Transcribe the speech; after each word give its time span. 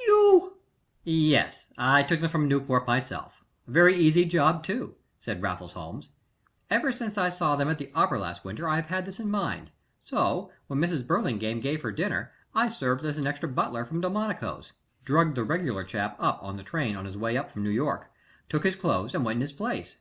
"You" 0.00 0.56
"Yes 1.04 1.68
I 1.78 2.02
took 2.02 2.20
them 2.20 2.28
from 2.28 2.48
Newport 2.48 2.88
myself 2.88 3.44
very 3.68 3.96
easy 3.96 4.24
job, 4.24 4.64
too," 4.64 4.96
said 5.20 5.40
Raffles 5.40 5.74
Holmes. 5.74 6.10
"Ever 6.68 6.90
since 6.90 7.16
I 7.16 7.28
saw 7.28 7.54
them 7.54 7.68
at 7.70 7.78
the 7.78 7.92
opera 7.94 8.18
last 8.18 8.44
winter 8.44 8.68
I 8.68 8.74
have 8.74 8.86
had 8.86 9.06
this 9.06 9.20
in 9.20 9.30
mind, 9.30 9.70
so 10.02 10.50
when 10.66 10.80
Mrs. 10.80 11.06
Burlingame 11.06 11.60
gave 11.60 11.82
her 11.82 11.92
dinner 11.92 12.32
I 12.52 12.66
served 12.68 13.04
as 13.06 13.16
an 13.16 13.28
extra 13.28 13.48
butler 13.48 13.84
from 13.84 14.00
Delmonico's 14.00 14.72
drugged 15.04 15.36
the 15.36 15.44
regular 15.44 15.84
chap 15.84 16.16
up 16.18 16.42
on 16.42 16.56
the 16.56 16.64
train 16.64 16.96
on 16.96 17.04
his 17.04 17.16
way 17.16 17.36
up 17.36 17.48
from 17.48 17.62
New 17.62 17.70
York 17.70 18.10
took 18.48 18.64
his 18.64 18.74
clothes, 18.74 19.14
and 19.14 19.24
went 19.24 19.36
in 19.36 19.42
his 19.42 19.52
place. 19.52 19.98